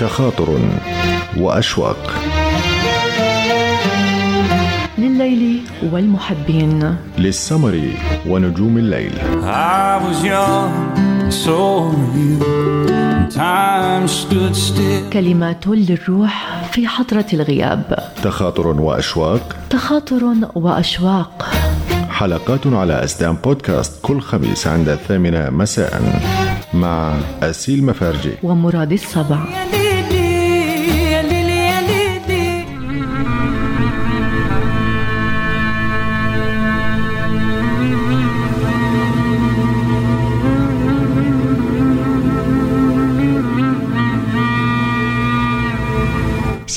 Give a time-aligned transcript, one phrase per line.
[0.00, 0.58] تخاطر
[1.36, 2.12] وأشواق.
[4.98, 5.60] لليل
[5.92, 6.96] والمحبين.
[7.18, 7.80] للسمر
[8.28, 9.12] ونجوم الليل.
[9.42, 11.58] I was young, so
[12.14, 12.44] you.
[13.34, 15.12] Time stood still.
[15.12, 17.98] كلمات للروح في حضرة الغياب.
[18.22, 19.56] تخاطر وأشواق.
[19.70, 21.50] تخاطر وأشواق.
[22.10, 26.20] حلقات على أسدان بودكاست كل خميس عند الثامنة مساء
[26.74, 28.32] مع أسيل مفارجي.
[28.42, 29.38] ومراد السبع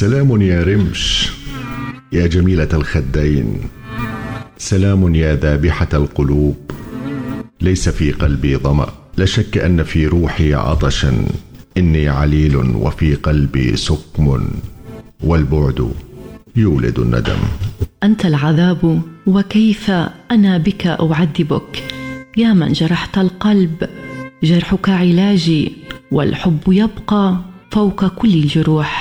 [0.01, 1.31] سلام يا رمش
[2.11, 3.61] يا جميلة الخدين.
[4.57, 6.71] سلام يا ذابحة القلوب
[7.61, 8.87] ليس في قلبي ظمأ.
[9.17, 11.25] لا شك أن في روحي عطشا.
[11.77, 14.47] إني عليل وفي قلبي سقم
[15.23, 15.91] والبعد
[16.55, 17.39] يولد الندم.
[18.03, 19.91] أنت العذاب وكيف
[20.31, 21.83] أنا بك أعذبك؟
[22.37, 23.89] يا من جرحت القلب
[24.43, 25.71] جرحك علاجي
[26.11, 27.37] والحب يبقى
[27.71, 29.00] فوق كل الجروح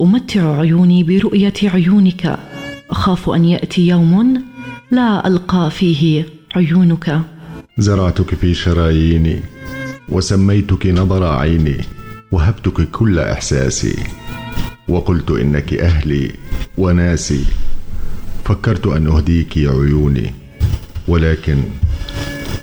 [0.00, 2.38] أمتع عيوني برؤية عيونك.
[2.90, 4.42] أخاف أن يأتي يوم
[4.90, 7.20] لا ألقى فيه عيونك.
[7.78, 9.40] زرعتك في شراييني
[10.08, 11.76] وسميتك نظر عيني
[12.32, 13.96] وهبتك كل إحساسي.
[14.88, 16.32] وقلت إنك أهلي
[16.78, 17.44] وناسي.
[18.44, 20.34] فكرت أن أهديك عيوني
[21.08, 21.62] ولكن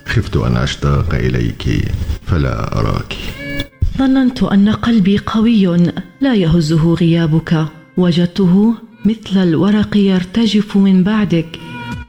[0.05, 1.91] خفت أن أشتاق إليك
[2.27, 3.34] فلا أراك.
[3.97, 5.77] ظننت أن قلبي قوي.
[6.21, 7.67] لا يهزه غيابك.
[7.97, 8.73] وجدته
[9.05, 11.59] مثل الورق يرتجف من بعدك.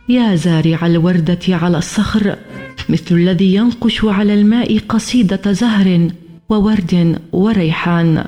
[0.09, 2.37] يا زارع الوردة على الصخر.
[2.89, 6.11] مثل الذي ينقش على الماء قصيدة زهر
[6.49, 8.25] وورد وريحان.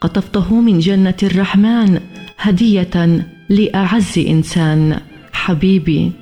[0.00, 2.00] قطفته من جنة الرحمن
[2.38, 5.00] هدية لأعز إنسان.
[5.32, 6.12] حبيبي.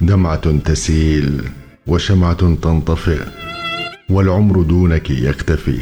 [0.00, 1.40] دمعة تسيل
[1.86, 3.41] وشمعة تنطفئ.
[4.08, 5.78] والعمر دونك يختفي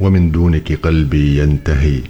[0.00, 2.00] ومن دونك قلبي ينتهي.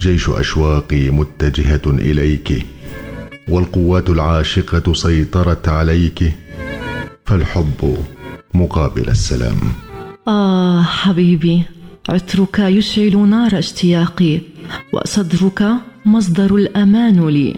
[0.00, 2.66] جيش أشواقي متجهة إليك
[3.48, 6.32] والقوات العاشقة سيطرت عليك.
[7.26, 7.96] فالحب
[8.54, 9.60] مقابل السلام.
[10.28, 11.62] آه حبيبي
[12.08, 14.40] عطرك يشعل نار اشتياقي
[14.92, 15.64] وصدرك
[16.06, 17.56] مصدر الأمان لي.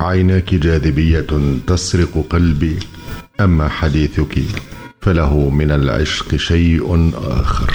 [0.00, 1.26] عيناك جاذبية
[1.66, 2.76] تسرق قلبي
[3.40, 4.38] أما حديثك
[5.04, 7.72] فله من العشق شيء آخر.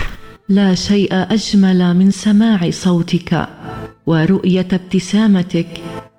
[0.50, 3.47] لا شيء أجمل من سماع صوتك
[4.07, 5.68] ورؤية ابتسامتك.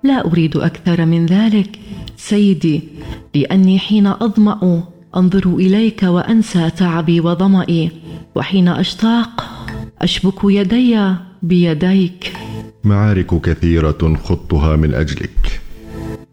[0.03, 1.79] لا أريد أكثر من ذلك.
[2.17, 2.81] سيدي
[3.35, 4.83] لأني حين أظمأ
[5.15, 7.91] أنظر إليك وأنسى تعبي وظمئي
[8.35, 9.45] وحين أشتاق
[10.01, 12.33] أشبك يدي بيديك.
[12.83, 15.61] معارك كثيرة خضتها من أجلك.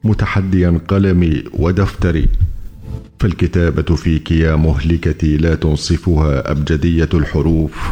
[0.05, 2.29] متحديا قلمي ودفتري.
[3.21, 7.91] فالكتابة فيك يا مهلكتي لا تنصفها أبجدية الحروف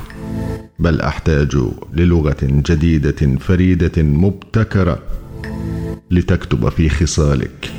[0.79, 1.57] بل أحتاج
[1.95, 4.99] للغة جديدة فريدة مبتكرة
[6.11, 7.73] لتكتب في خصالك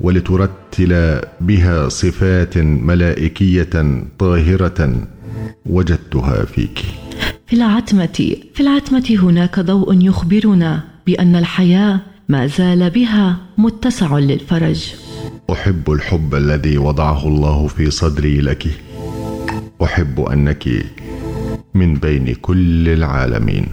[0.00, 5.08] ولترتل بها صفات ملائكية طاهرة
[5.66, 6.78] وجدتها فيك.
[7.46, 14.94] في العتمة في العتمة هناك ضوء يخبرنا بأن الحياة ما زال بها متسع للفرج.
[15.52, 18.66] أحب الحب الذي وضعه الله في صدري لك.
[19.82, 20.68] أحب أنك
[21.74, 23.66] من بين كل العالمين.